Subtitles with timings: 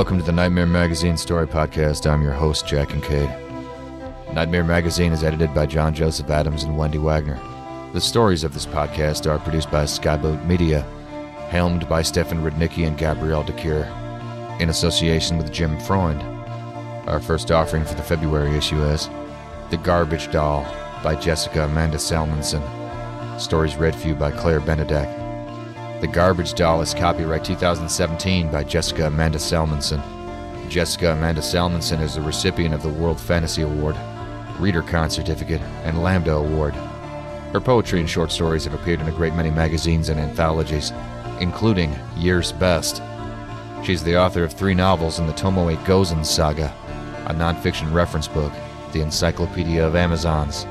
[0.00, 2.10] Welcome to the Nightmare Magazine Story Podcast.
[2.10, 3.28] I'm your host, Jack Kincaid.
[4.32, 7.38] Nightmare Magazine is edited by John Joseph Adams and Wendy Wagner.
[7.92, 10.80] The stories of this podcast are produced by Skyboat Media,
[11.50, 13.84] helmed by Stefan Rudnicki and Gabrielle de Cuir,
[14.58, 16.22] in association with Jim Freund.
[17.06, 19.10] Our first offering for the February issue is
[19.68, 20.62] The Garbage Doll
[21.04, 22.62] by Jessica Amanda Salmonson.
[23.38, 25.29] Stories read for you by Claire Benedek.
[26.00, 30.02] The Garbage Doll is copyright 2017 by Jessica Amanda Salmonson.
[30.70, 33.96] Jessica Amanda Salmonson is the recipient of the World Fantasy Award,
[34.56, 36.72] ReaderCon Certificate, and Lambda Award.
[37.52, 40.90] Her poetry and short stories have appeared in a great many magazines and anthologies,
[41.38, 43.02] including Year's Best.
[43.84, 46.74] She's the author of three novels in the Tomoe Gozen saga,
[47.26, 48.54] a nonfiction reference book,
[48.92, 50.64] the Encyclopedia of Amazons,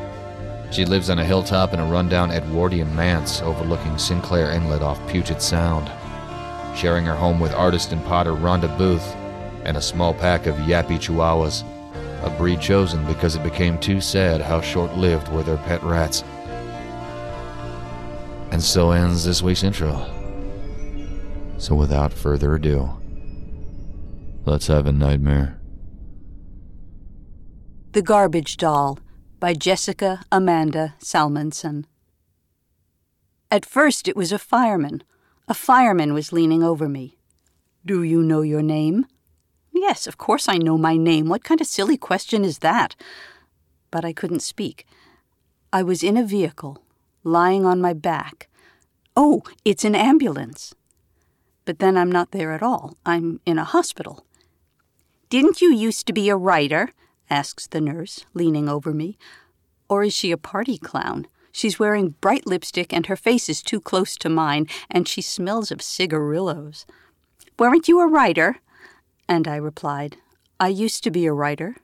[0.72, 5.42] she lives on a hilltop in a rundown Edwardian manse overlooking Sinclair Inlet off Puget
[5.42, 5.90] Sound,
[6.78, 9.16] sharing her home with artist and potter Rhonda Booth
[9.66, 11.64] and a small pack of yappy chihuahuas,
[12.24, 16.24] a breed chosen because it became too sad how short lived were their pet rats.
[18.52, 20.06] And so ends this week's intro.
[21.58, 22.90] So without further ado,
[24.46, 25.60] let's have a nightmare.
[27.92, 29.00] The Garbage Doll
[29.40, 31.86] by Jessica Amanda Salmonson.
[33.50, 35.02] At first, it was a fireman.
[35.48, 37.18] A fireman was leaning over me.
[37.86, 39.06] Do you know your name?
[39.74, 41.30] Yes, of course I know my name.
[41.30, 42.96] What kind of silly question is that?
[43.92, 44.86] But I couldn't speak.
[45.72, 46.84] I was in a vehicle,
[47.24, 48.50] lying on my back.
[49.16, 50.76] Oh, it's an ambulance.
[51.64, 52.98] But then I'm not there at all.
[53.06, 54.26] I'm in a hospital.
[55.30, 56.92] Didn't you used to be a writer?
[57.30, 59.18] Asks the nurse, leaning over me.
[59.90, 61.28] Or is she a party clown?
[61.52, 65.72] She's wearing bright lipstick and her face is too close to mine, and she smells
[65.72, 66.86] of cigarillos.
[67.58, 68.58] Weren't you a writer?
[69.28, 70.18] And I replied,
[70.60, 71.76] I used to be a writer.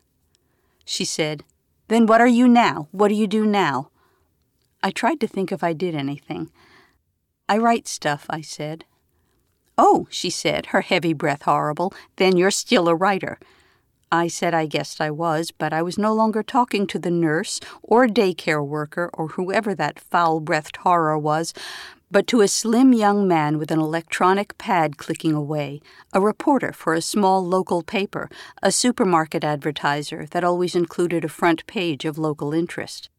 [0.85, 1.43] She said,
[1.87, 2.87] Then what are you now?
[2.91, 3.89] What do you do now?
[4.83, 6.51] I tried to think if I did anything.
[7.49, 8.85] I write stuff, I said.
[9.77, 13.39] Oh, she said, her heavy breath horrible, then you're still a writer.
[14.15, 17.59] I said I guessed I was, but I was no longer talking to the nurse
[17.83, 21.53] or daycare worker or whoever that foul breathed horror was,
[22.09, 25.81] but to a slim young man with an electronic pad clicking away,
[26.13, 28.29] a reporter for a small local paper,
[28.63, 33.09] a supermarket advertiser that always included a front page of local interest.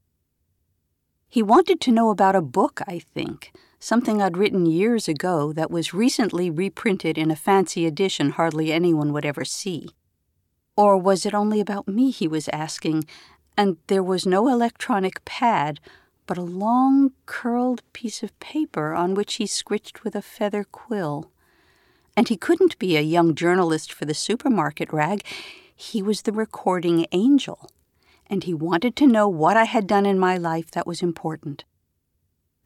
[1.29, 5.71] He wanted to know about a book, I think, something I'd written years ago that
[5.71, 9.91] was recently reprinted in a fancy edition hardly anyone would ever see.
[10.77, 13.05] Or was it only about me he was asking,
[13.57, 15.81] and there was no electronic pad,
[16.27, 21.31] but a long, curled piece of paper on which he scritched with a feather quill?
[22.17, 25.23] And he couldn't be a young journalist for the supermarket rag.
[25.75, 27.71] He was the recording angel,
[28.27, 31.65] and he wanted to know what I had done in my life that was important.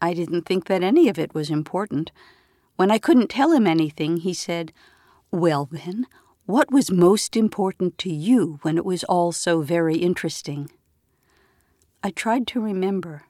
[0.00, 2.10] I didn't think that any of it was important.
[2.76, 4.72] When I couldn't tell him anything, he said,
[5.30, 6.06] Well, then,
[6.50, 10.70] what was most important to you when it was all so very interesting?
[12.02, 13.24] I tried to remember.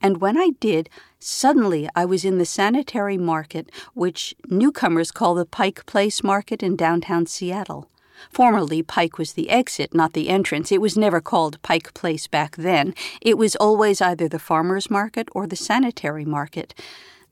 [0.00, 0.88] And when I did,
[1.18, 6.74] suddenly I was in the sanitary market, which newcomers call the Pike Place Market in
[6.74, 7.88] downtown Seattle.
[8.30, 10.72] Formerly, Pike was the exit, not the entrance.
[10.72, 12.94] It was never called Pike Place back then.
[13.20, 16.74] It was always either the farmer's market or the sanitary market.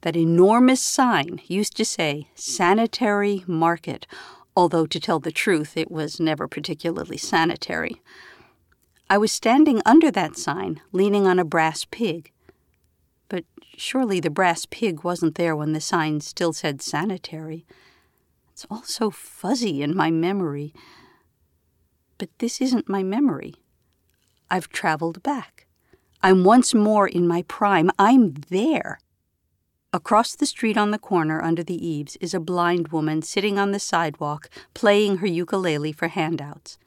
[0.02, 4.06] That enormous sign used to say Sanitary Market
[4.56, 8.00] although to tell the truth, it was never particularly sanitary.
[9.08, 12.32] I was standing under that sign, leaning on a brass pig.
[13.28, 13.44] But
[13.76, 17.66] surely the brass pig wasn't there when the sign still said sanitary.
[18.52, 20.72] It's all so fuzzy in my memory.
[22.18, 23.54] But this isn't my memory.
[24.50, 25.66] I've traveled back.
[26.22, 27.90] I'm once more in my prime.
[27.98, 29.00] I'm there.
[29.92, 33.72] Across the street on the corner under the eaves is a blind woman sitting on
[33.72, 36.78] the sidewalk playing her ukulele for handouts.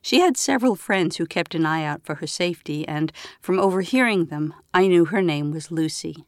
[0.00, 3.12] She had several friends who kept an eye out for her safety, and
[3.42, 6.24] from overhearing them, I knew her name was Lucy.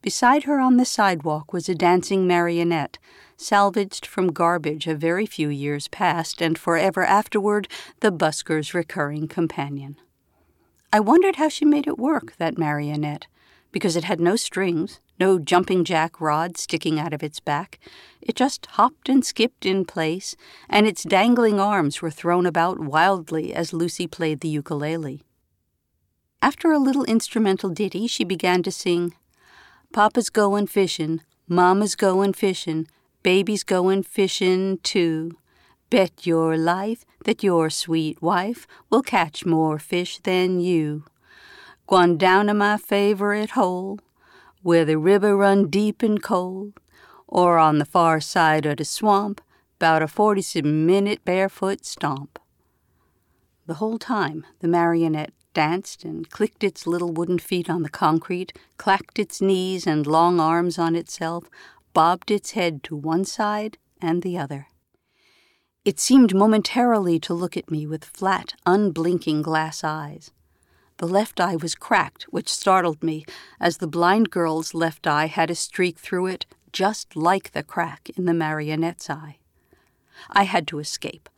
[0.00, 2.96] Beside her on the sidewalk was a dancing marionette,
[3.36, 7.68] salvaged from garbage a very few years past, and forever afterward
[8.00, 9.96] the busker's recurring companion.
[10.90, 13.26] I wondered how she made it work, that marionette,
[13.72, 17.80] because it had no strings, no jumping jack rod sticking out of its back.
[18.20, 20.36] It just hopped and skipped in place,
[20.68, 25.22] and its dangling arms were thrown about wildly as Lucy played the ukulele.
[26.40, 29.14] After a little instrumental ditty, she began to sing
[29.92, 32.86] Papa's goin' fishin', Mama's goin' fishin',
[33.22, 35.36] Baby's goin' fishin' too.
[35.90, 41.04] Bet your life that your sweet wife will catch more fish than you.
[41.86, 43.98] Gone down to my favorite hole,
[44.62, 46.74] where the river run deep and cold,
[47.26, 49.40] or on the far side of the swamp,
[49.78, 52.38] about a forty-seven minute barefoot stomp.
[53.66, 58.52] The whole time the marionette danced and clicked its little wooden feet on the concrete,
[58.78, 61.44] clacked its knees and long arms on itself,
[61.92, 64.68] bobbed its head to one side and the other.
[65.84, 70.30] It seemed momentarily to look at me with flat, unblinking glass eyes.
[71.02, 73.24] The left eye was cracked, which startled me,
[73.58, 78.08] as the blind girl's left eye had a streak through it just like the crack
[78.16, 79.38] in the marionette's eye.
[80.30, 81.28] I had to escape.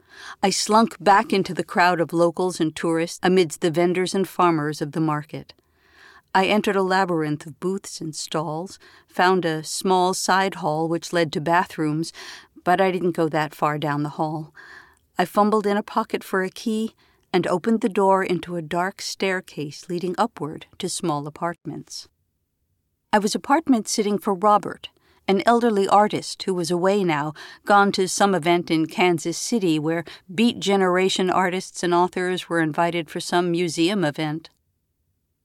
[0.43, 4.83] I slunk back into the crowd of locals and tourists amidst the vendors and farmers
[4.83, 5.55] of the market.
[6.35, 8.79] I entered a labyrinth of booths and stalls,
[9.09, 12.13] found a small side hall which led to bathrooms,
[12.65, 14.53] but I didn't go that far down the hall.
[15.17, 16.95] I fumbled in a pocket for a key
[17.35, 22.07] and opened the door into a dark staircase leading upward to small apartments.
[23.13, 24.91] I was apartment sitting for Robert,
[25.27, 27.35] an elderly artist who was away now,
[27.65, 33.11] gone to some event in Kansas City where Beat Generation artists and authors were invited
[33.11, 34.49] for some museum event.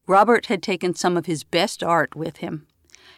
[0.06, 2.68] Robert had taken some of his best art with him.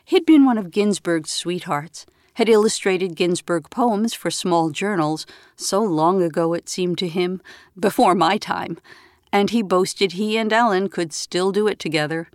[0.06, 5.26] He'd been one of Ginsberg's sweethearts, had illustrated Ginsberg poems for small journals,
[5.56, 7.42] so long ago it seemed to him,
[7.80, 8.78] before my time,
[9.32, 12.30] and he boasted he and Allen could still do it together.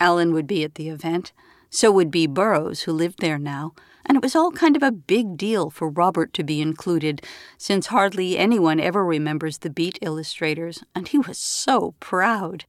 [0.00, 1.32] Allen would be at the event.
[1.70, 3.74] So would be Burroughs, who lived there now,
[4.06, 7.20] and it was all kind of a big deal for Robert to be included,
[7.58, 12.64] since hardly anyone ever remembers the Beat illustrators, and he was so proud.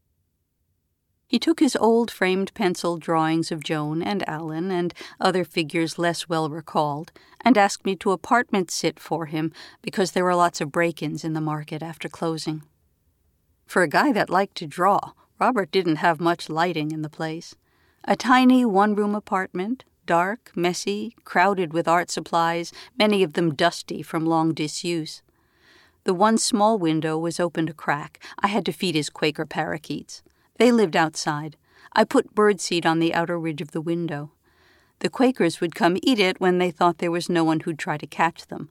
[1.29, 6.27] He took his old framed pencil drawings of Joan and Allen and other figures less
[6.27, 7.11] well recalled
[7.41, 9.53] and asked me to apartment sit for him
[9.83, 12.63] because there were lots of break ins in the market after closing.
[13.67, 17.53] For a guy that liked to draw, Robert didn't have much lighting in the place.
[18.05, 24.01] A tiny one room apartment, dark, messy, crowded with art supplies, many of them dusty
[24.01, 25.21] from long disuse.
[26.05, 28.19] The one small window was opened a crack.
[28.39, 30.23] I had to feed his Quaker parakeets.
[30.59, 31.55] They lived outside.
[31.93, 34.31] I put birdseed on the outer ridge of the window.
[34.99, 37.97] The Quakers would come eat it when they thought there was no one who'd try
[37.97, 38.69] to catch them.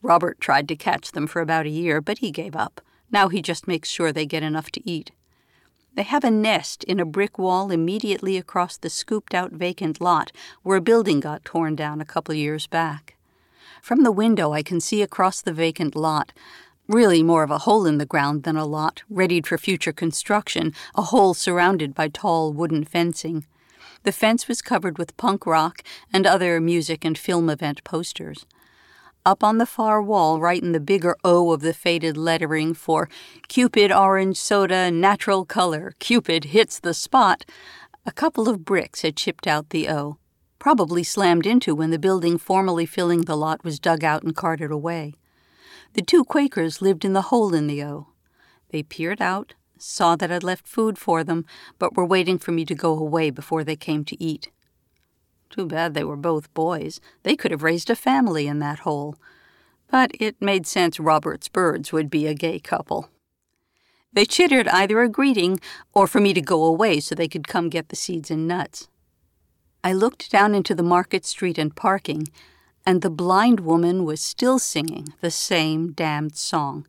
[0.00, 2.80] Robert tried to catch them for about a year, but he gave up.
[3.10, 5.10] Now he just makes sure they get enough to eat.
[5.94, 10.32] They have a nest in a brick wall immediately across the scooped out vacant lot
[10.62, 13.16] where a building got torn down a couple years back.
[13.82, 16.32] From the window, I can see across the vacant lot
[16.88, 20.72] really more of a hole in the ground than a lot, readied for future construction,
[20.94, 23.46] a hole surrounded by tall wooden fencing.
[24.04, 28.46] The fence was covered with punk rock and other music and film event posters.
[29.24, 33.08] Up on the far wall, right in the bigger O of the faded lettering for
[33.46, 37.44] Cupid Orange Soda Natural Color, Cupid hits the spot,
[38.04, 40.18] a couple of bricks had chipped out the O,
[40.58, 44.72] probably slammed into when the building formerly filling the lot was dug out and carted
[44.72, 45.14] away.
[45.94, 48.08] The two Quakers lived in the hole in the O.
[48.70, 51.44] They peered out, saw that I'd left food for them,
[51.78, 54.50] but were waiting for me to go away before they came to eat.
[55.50, 56.98] Too bad they were both boys.
[57.24, 59.16] They could have raised a family in that hole.
[59.90, 63.10] But it made sense Robert's birds would be a gay couple.
[64.14, 65.60] They chittered either a greeting
[65.92, 68.88] or for me to go away so they could come get the seeds and nuts.
[69.84, 72.28] I looked down into the market street and parking
[72.84, 76.86] and the blind woman was still singing the same damned song.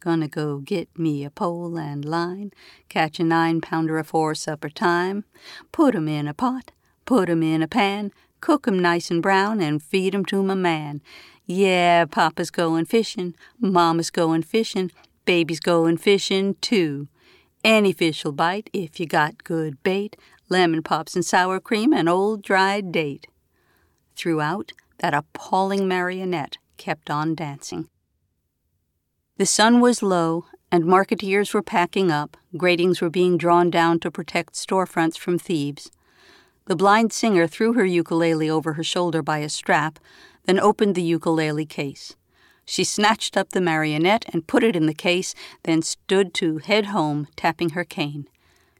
[0.00, 2.52] Gonna go get me a pole and line,
[2.88, 5.24] catch a nine pounder afore supper time,
[5.72, 6.72] put 'em in a pot,
[7.04, 10.54] put 'em in a pan, cook 'em nice and brown, and feed 'em to my
[10.54, 11.02] man.
[11.44, 14.90] Yeah, Papa's goin' fishin', Mama's goin' fishin',
[15.26, 17.08] baby's goin' fishin' too.
[17.62, 20.16] Any fish'll bite if you got good bait,
[20.48, 23.26] lemon pops and sour cream and old dried date.
[24.16, 27.88] Throughout, that appalling marionette kept on dancing.
[29.36, 34.10] The sun was low, and marketeers were packing up, gratings were being drawn down to
[34.10, 35.90] protect storefronts from thieves.
[36.66, 39.98] The blind singer threw her ukulele over her shoulder by a strap,
[40.44, 42.16] then opened the ukulele case.
[42.64, 46.86] She snatched up the marionette and put it in the case, then stood to head
[46.86, 48.28] home, tapping her cane.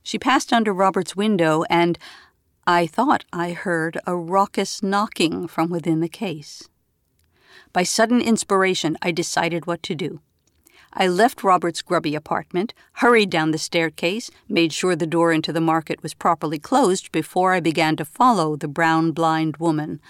[0.02, 1.98] She passed under Robert's window, and
[2.67, 6.69] I thought I heard a raucous knocking from within the case.
[7.73, 10.21] By sudden inspiration, I decided what to do.
[10.93, 15.61] I left Robert's grubby apartment, hurried down the staircase, made sure the door into the
[15.61, 20.00] market was properly closed before I began to follow the brown blind woman.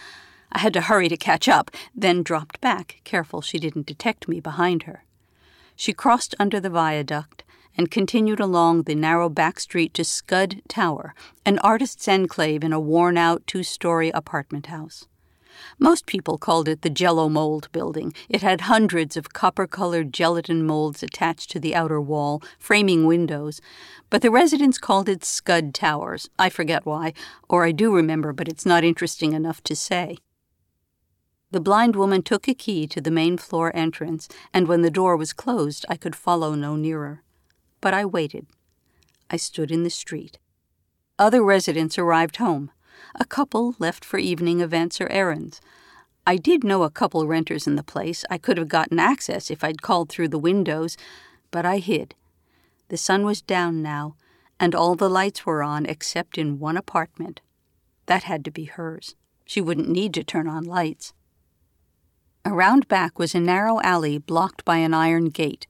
[0.51, 4.41] I had to hurry to catch up, then dropped back, careful she didn't detect me
[4.41, 5.05] behind her.
[5.77, 7.45] She crossed under the viaduct
[7.81, 11.15] and continued along the narrow back street to Scud Tower,
[11.47, 15.09] an artist's enclave in a worn out two story apartment house.
[15.79, 18.13] Most people called it the Jello Mold Building.
[18.29, 23.63] It had hundreds of copper colored gelatin molds attached to the outer wall, framing windows.
[24.11, 26.29] But the residents called it Scud Towers.
[26.39, 27.15] I forget why,
[27.49, 30.19] or I do remember, but it's not interesting enough to say.
[31.51, 35.17] The blind woman took a key to the main floor entrance, and when the door
[35.17, 37.23] was closed, I could follow no nearer.
[37.81, 38.47] But I waited.
[39.31, 40.39] I stood in the street.
[41.19, 42.71] Other residents arrived home.
[43.15, 45.61] A couple left for evening events or errands.
[46.27, 48.25] I did know a couple renters in the place.
[48.31, 50.97] I could have gotten access if I'd called through the windows,
[51.51, 52.15] but I hid.
[52.89, 54.17] The sun was down now,
[54.59, 57.41] and all the lights were on except in one apartment.
[58.07, 59.15] That had to be hers.
[59.45, 61.13] She wouldn't need to turn on lights.
[62.45, 65.67] Around back was a narrow alley blocked by an iron gate.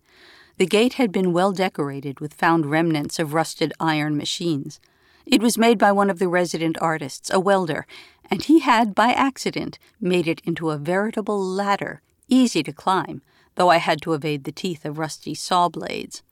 [0.60, 4.78] The gate had been well decorated with found remnants of rusted iron machines.
[5.24, 7.86] It was made by one of the resident artists, a welder,
[8.30, 13.22] and he had, by accident, made it into a veritable ladder, easy to climb,
[13.54, 16.22] though I had to evade the teeth of rusty saw blades.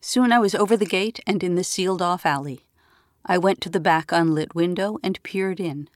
[0.00, 2.64] Soon I was over the gate and in the sealed off alley.
[3.26, 5.90] I went to the back unlit window and peered in.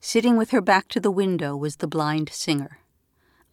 [0.00, 2.81] Sitting with her back to the window was the blind singer.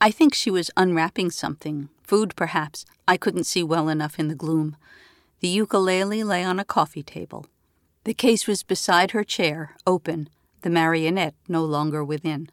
[0.02, 2.86] I think she was unwrapping something, food perhaps.
[3.08, 4.78] I couldn't see well enough in the gloom.
[5.42, 7.46] The ukulele lay on a coffee table.
[8.06, 10.30] The case was beside her chair, open,
[10.62, 12.50] the marionette no longer within.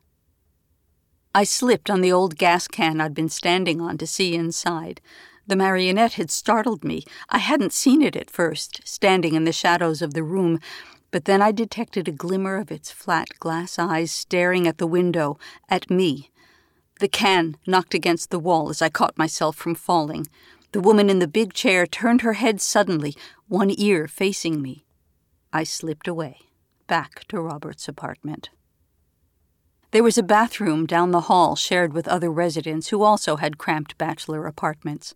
[1.35, 5.01] I slipped on the old gas can I'd been standing on to see inside.
[5.47, 7.05] The marionette had startled me.
[7.29, 10.59] I hadn't seen it at first, standing in the shadows of the room,
[11.13, 15.39] but then I detected a glimmer of its flat glass eyes staring at the window,
[15.69, 16.31] at me.
[16.99, 20.27] The can knocked against the wall as I caught myself from falling.
[20.73, 23.15] The woman in the big chair turned her head suddenly,
[23.49, 24.85] one ear facing me.
[25.53, 26.39] I slipped away,
[26.87, 28.51] back to Robert's apartment.
[29.91, 33.97] There was a bathroom down the hall shared with other residents who also had cramped
[33.99, 35.15] bachelor apartments.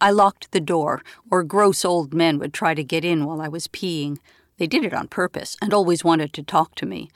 [0.00, 3.48] I locked the door, or gross old men would try to get in while I
[3.48, 4.18] was peeing.
[4.58, 7.08] They did it on purpose and always wanted to talk to me.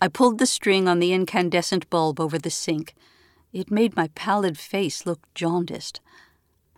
[0.00, 2.94] I pulled the string on the incandescent bulb over the sink.
[3.52, 6.00] It made my pallid face look jaundiced.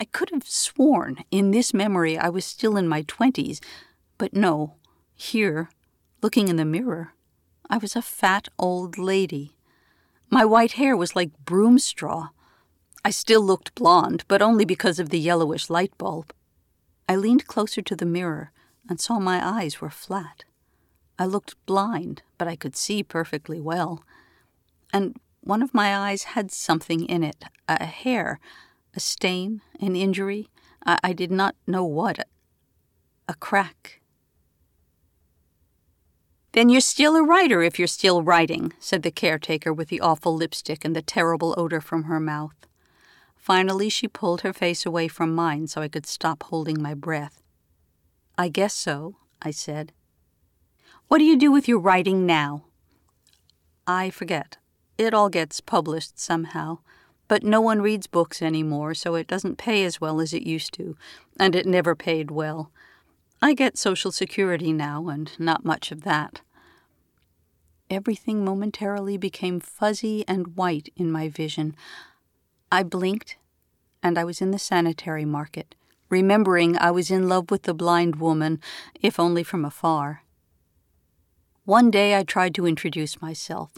[0.00, 3.60] I could have sworn in this memory I was still in my twenties,
[4.18, 4.74] but no,
[5.14, 5.70] here,
[6.20, 7.12] looking in the mirror,
[7.70, 9.56] I was a fat old lady.
[10.30, 12.30] My white hair was like broom straw.
[13.04, 16.32] I still looked blonde, but only because of the yellowish light bulb.
[17.08, 18.50] I leaned closer to the mirror
[18.88, 20.44] and saw my eyes were flat.
[21.18, 24.02] I looked blind, but I could see perfectly well.
[24.92, 28.40] And one of my eyes had something in it a hair
[28.96, 30.48] a stain, an injury,
[30.86, 32.26] I, I did not know what,
[33.28, 34.00] a, crack.
[36.52, 40.36] Then you're still a writer if you're still writing, said the caretaker with the awful
[40.36, 42.54] lipstick and the terrible odor from her mouth.
[43.36, 47.42] Finally, she pulled her face away from mine so I could stop holding my breath.
[48.38, 49.92] I guess so, I said.
[51.08, 52.64] What do you do with your writing now?
[53.86, 54.56] I forget.
[54.96, 56.78] It all gets published somehow.
[57.26, 60.74] But no one reads books anymore, so it doesn't pay as well as it used
[60.74, 60.96] to,
[61.38, 62.70] and it never paid well.
[63.40, 66.42] I get Social Security now, and not much of that.
[67.90, 71.74] Everything momentarily became fuzzy and white in my vision.
[72.70, 73.36] I blinked,
[74.02, 75.74] and I was in the sanitary market,
[76.10, 78.60] remembering I was in love with the blind woman,
[79.00, 80.24] if only from afar.
[81.64, 83.70] One day I tried to introduce myself.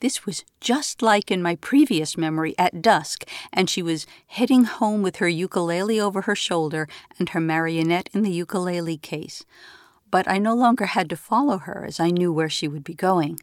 [0.00, 5.02] This was just like in my previous memory at dusk, and she was heading home
[5.02, 6.88] with her ukulele over her shoulder
[7.18, 9.44] and her marionette in the ukulele case.
[10.10, 12.94] But I no longer had to follow her, as I knew where she would be
[12.94, 13.40] going.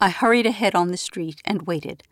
[0.00, 2.02] I hurried ahead on the street and waited.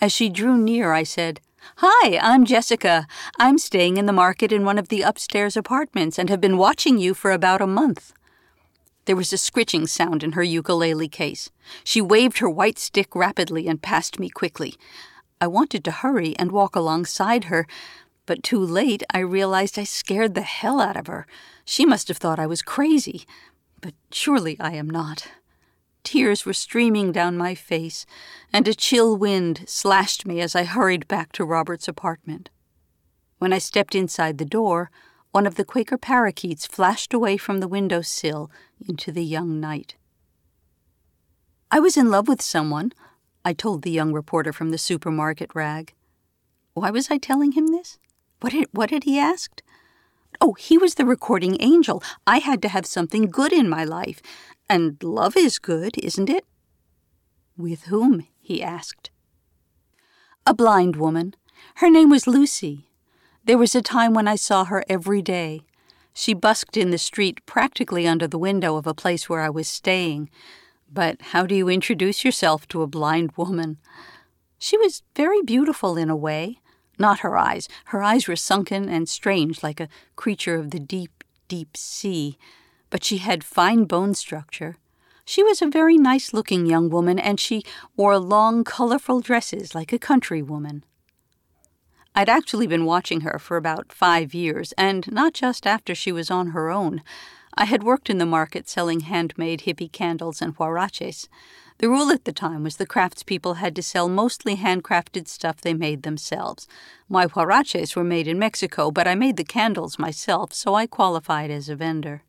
[0.00, 1.40] As she drew near, I said,
[1.76, 3.06] Hi, I'm Jessica.
[3.38, 6.98] I'm staying in the market in one of the upstairs apartments and have been watching
[6.98, 8.12] you for about a month.
[9.08, 11.50] There was a scritching sound in her ukulele case.
[11.82, 14.74] She waved her white stick rapidly and passed me quickly.
[15.40, 17.66] I wanted to hurry and walk alongside her,
[18.26, 21.26] but too late I realized I scared the hell out of her.
[21.64, 23.24] She must have thought I was crazy,
[23.80, 25.28] but surely I am not.
[26.04, 28.04] Tears were streaming down my face,
[28.52, 32.50] and a chill wind slashed me as I hurried back to Robert's apartment.
[33.38, 34.90] When I stepped inside the door,
[35.30, 38.50] one of the Quaker parakeets flashed away from the window sill
[38.86, 39.96] into the young night.
[41.70, 42.92] I was in love with someone,
[43.44, 45.94] I told the young reporter from the supermarket rag.
[46.74, 47.98] Why was I telling him this?
[48.40, 49.62] What had, what had he asked?
[50.40, 52.02] Oh, he was the recording angel.
[52.26, 54.22] I had to have something good in my life.
[54.68, 56.44] And love is good, isn't it?
[57.56, 58.26] With whom?
[58.38, 59.10] he asked.
[60.46, 61.34] A blind woman.
[61.76, 62.87] Her name was Lucy.
[63.48, 65.62] There was a time when I saw her every day.
[66.12, 69.66] She busked in the street practically under the window of a place where I was
[69.66, 70.28] staying.
[70.92, 73.78] But how do you introduce yourself to a blind woman?
[74.58, 76.58] She was very beautiful in a way.
[76.98, 77.70] Not her eyes.
[77.86, 82.36] Her eyes were sunken and strange, like a creature of the deep, deep sea.
[82.90, 84.76] But she had fine bone structure.
[85.24, 87.64] She was a very nice looking young woman, and she
[87.96, 90.84] wore long, colorful dresses like a country woman.
[92.18, 96.32] I'd actually been watching her for about five years, and not just after she was
[96.32, 97.00] on her own.
[97.54, 101.28] I had worked in the market selling handmade hippie candles and huaraches.
[101.78, 105.74] The rule at the time was the craftspeople had to sell mostly handcrafted stuff they
[105.74, 106.66] made themselves.
[107.08, 111.52] My huaraches were made in Mexico, but I made the candles myself, so I qualified
[111.52, 112.24] as a vendor.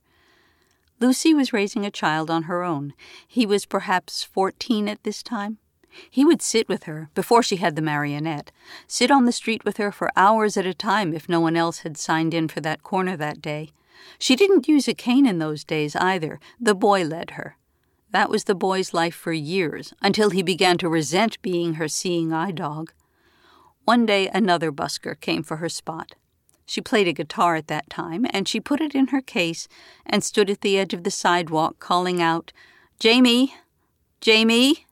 [1.00, 2.94] Lucy was raising a child on her own.
[3.28, 5.58] He was perhaps fourteen at this time.
[6.10, 8.52] He would sit with her, before she had the marionette,
[8.88, 11.80] sit on the street with her for hours at a time if no one else
[11.80, 13.72] had signed in for that corner that day.
[14.18, 16.40] She didn't use a cane in those days either.
[16.60, 17.58] The boy led her.
[18.12, 22.34] That was the boy's life for years, until he began to resent being her seeing
[22.34, 22.92] eye dog.
[23.86, 26.16] One day another busker came for her spot.
[26.66, 29.68] She played a guitar at that time, and she put it in her case
[30.06, 32.52] and stood at the edge of the sidewalk calling out,
[33.00, 33.56] Jamie!
[34.22, 34.86] Jamie!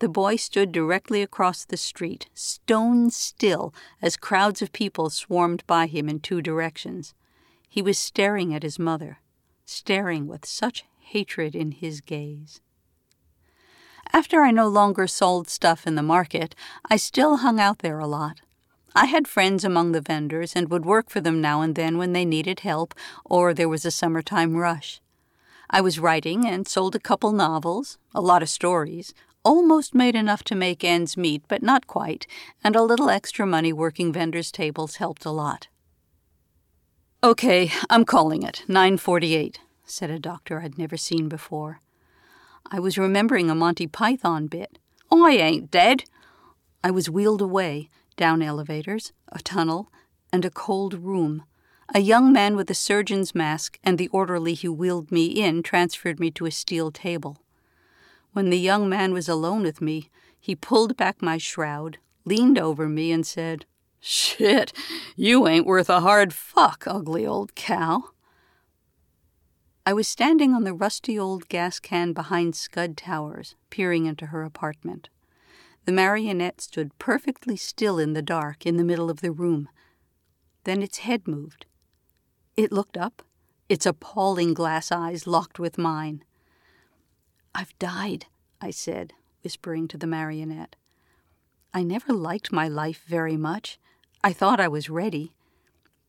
[0.00, 5.86] The boy stood directly across the street, stone still, as crowds of people swarmed by
[5.86, 7.14] him in two directions.
[7.68, 9.20] He was staring at his mother,
[9.64, 12.60] staring with such hatred in his gaze.
[14.12, 16.54] After I no longer sold stuff in the market,
[16.88, 18.40] I still hung out there a lot.
[18.94, 22.12] I had friends among the vendors and would work for them now and then when
[22.12, 25.00] they needed help or there was a summertime rush.
[25.68, 29.12] I was writing and sold a couple novels, a lot of stories,
[29.44, 32.26] almost made enough to make ends meet, but not quite,
[32.62, 35.68] and a little extra money working vendors' tables helped a lot.
[37.22, 38.64] Okay, I'm calling it.
[38.68, 41.80] 948, said a doctor I'd never seen before.
[42.70, 44.78] I was remembering a Monty Python bit.
[45.10, 46.04] Oh, I ain't dead.
[46.82, 49.90] I was wheeled away, down elevators, a tunnel,
[50.32, 51.44] and a cold room.
[51.94, 56.18] A young man with a surgeon's mask and the orderly who wheeled me in transferred
[56.18, 57.38] me to a steel table.
[58.34, 62.88] When the young man was alone with me, he pulled back my shroud, leaned over
[62.88, 63.64] me, and said,
[64.00, 64.72] Shit,
[65.14, 68.10] you ain't worth a hard fuck, ugly old cow.
[69.86, 74.42] I was standing on the rusty old gas can behind Scud Towers, peering into her
[74.42, 75.10] apartment.
[75.84, 79.68] The marionette stood perfectly still in the dark in the middle of the room.
[80.64, 81.66] Then its head moved.
[82.56, 83.22] It looked up,
[83.68, 86.24] its appalling glass eyes locked with mine.
[87.54, 88.26] I've died,
[88.60, 89.12] I said,
[89.42, 90.74] whispering to the marionette.
[91.72, 93.78] I never liked my life very much.
[94.22, 95.32] I thought I was ready.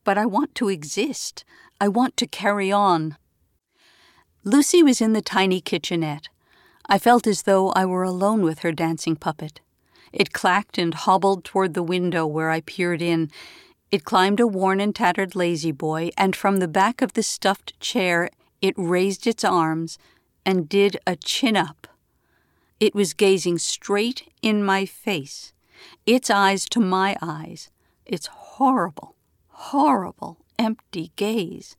[0.03, 1.45] But I want to exist.
[1.79, 3.17] I want to carry on.
[4.43, 6.29] Lucy was in the tiny kitchenette.
[6.87, 9.59] I felt as though I were alone with her dancing puppet.
[10.13, 13.31] It clacked and hobbled toward the window where I peered in.
[13.91, 18.29] It climbed a worn and tattered La-Z-Boy, and from the back of the stuffed chair
[18.61, 19.97] it raised its arms
[20.45, 21.87] and did a chin up.
[22.79, 25.53] It was gazing straight in my face,
[26.05, 27.71] its eyes to my eyes,
[28.05, 29.15] its horrible,
[29.47, 31.75] horrible, empty gaze.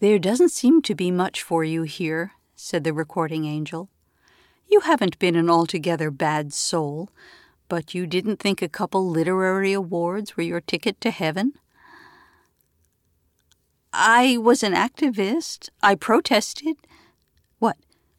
[0.00, 3.88] There doesn't seem to be much for you here, said the recording angel.
[4.68, 7.08] You haven't been an altogether bad soul,
[7.68, 11.54] but you didn't think a couple literary awards were your ticket to heaven?
[13.92, 15.70] I was an activist.
[15.82, 16.76] I protested.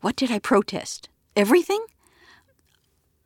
[0.01, 0.15] What?
[0.15, 1.09] Did I protest?
[1.35, 1.85] Everything?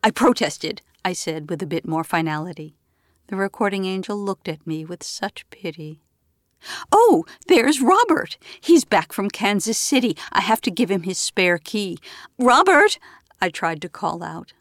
[0.04, 0.82] I protested.
[1.06, 2.76] I said with a bit more finality.
[3.28, 6.02] The recording angel looked at me with such pity.
[6.92, 8.38] Oh, there's Robert.
[8.60, 10.18] He's back from Kansas City.
[10.32, 12.00] I have to give him his spare key.
[12.40, 12.98] Robert!
[13.40, 14.54] I tried to call out,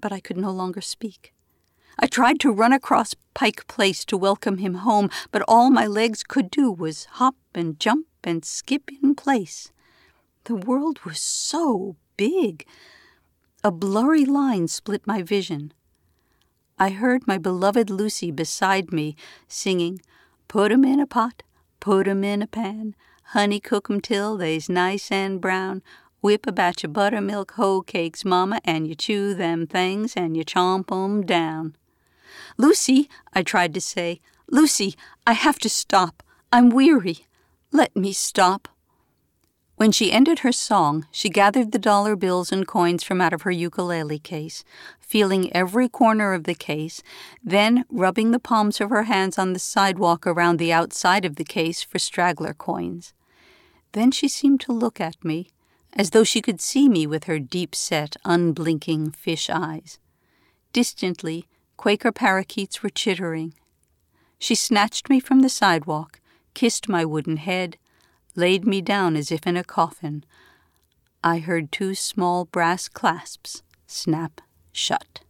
[0.00, 1.34] but I could no longer speak.
[1.98, 6.22] I tried to run across Pike Place to welcome him home, but all my legs
[6.22, 9.70] could do was hop and jump and skip in place.
[10.48, 12.64] The world was so big.
[13.62, 15.74] A blurry line split my vision.
[16.78, 19.14] I heard my beloved Lucy beside me
[19.46, 20.00] singing,
[20.48, 21.42] Put 'em in a pot,
[21.80, 22.96] put 'em in a pan,
[23.34, 25.82] honey cook 'em till they's nice and brown.
[26.22, 30.46] Whip a batch of buttermilk hoe cakes, mama, and you chew them things and you
[30.46, 31.76] chomp 'em down.
[32.56, 34.94] Lucy, I tried to say, Lucy,
[35.26, 36.22] I have to stop.
[36.50, 37.26] I'm weary.
[37.70, 38.66] Let me stop.
[39.78, 43.42] When she ended her song, she gathered the dollar bills and coins from out of
[43.42, 44.64] her ukulele case,
[44.98, 47.00] feeling every corner of the case,
[47.44, 51.44] then rubbing the palms of her hands on the sidewalk around the outside of the
[51.44, 53.14] case for straggler coins.
[53.92, 55.50] Then she seemed to look at me,
[55.92, 60.00] as though she could see me with her deep set, unblinking fish eyes.
[60.72, 63.54] Distantly, Quaker parakeets were chittering.
[64.40, 66.20] She snatched me from the sidewalk,
[66.52, 67.76] kissed my wooden head,
[68.34, 70.24] laid me down as if in a coffin.
[71.22, 74.40] I heard two small brass clasps snap
[74.72, 75.20] shut.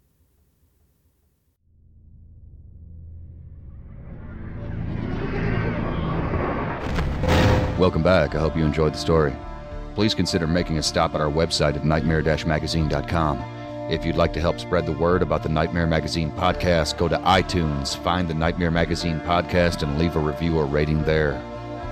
[7.78, 8.34] Welcome back.
[8.34, 9.32] I hope you enjoyed the story.
[9.94, 13.38] Please consider making a stop at our website at nightmare-magazine.com.
[13.90, 17.16] If you'd like to help spread the word about the Nightmare Magazine podcast, go to
[17.18, 21.40] iTunes, find the Nightmare Magazine podcast, and leave a review or rating there.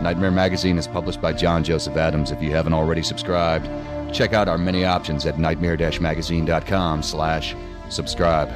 [0.03, 2.31] Nightmare Magazine is published by John Joseph Adams.
[2.31, 3.67] If you haven't already subscribed,
[4.15, 7.57] check out our many options at nightmare-magazine.com slash
[7.89, 8.53] subscribe.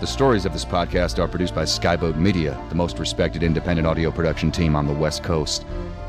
[0.00, 4.10] The stories of this podcast are produced by Skyboat Media, the most respected independent audio
[4.10, 5.66] production team on the West Coast.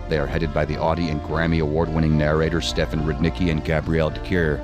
[0.07, 4.21] They are headed by the Audie and Grammy award-winning narrators Stefan Rudnicki and Gabrielle de
[4.21, 4.63] Cuir.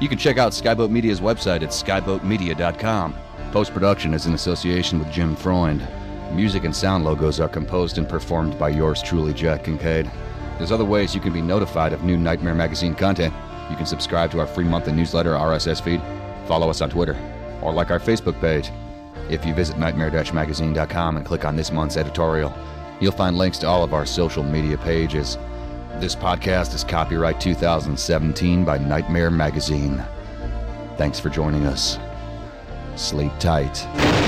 [0.00, 3.14] You can check out Skyboat Media's website at skyboatmedia.com.
[3.52, 5.86] Post-production is in association with Jim Freund.
[6.32, 10.10] Music and sound logos are composed and performed by yours truly, Jack Kincaid.
[10.58, 13.32] There's other ways you can be notified of new Nightmare Magazine content.
[13.70, 16.02] You can subscribe to our free monthly newsletter RSS feed,
[16.46, 17.16] follow us on Twitter,
[17.62, 18.70] or like our Facebook page.
[19.30, 22.52] If you visit nightmare-magazine.com and click on this month's editorial,
[23.00, 25.36] you'll find links to all of our social media pages.
[25.96, 30.02] This podcast is copyright 2017 by Nightmare Magazine.
[30.96, 31.98] Thanks for joining us.
[32.96, 34.27] Sleep tight.